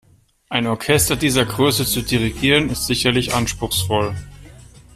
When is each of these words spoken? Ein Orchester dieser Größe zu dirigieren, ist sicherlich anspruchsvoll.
Ein 0.49 0.65
Orchester 0.65 1.15
dieser 1.15 1.45
Größe 1.45 1.85
zu 1.85 2.01
dirigieren, 2.01 2.71
ist 2.71 2.87
sicherlich 2.87 3.35
anspruchsvoll. 3.35 4.15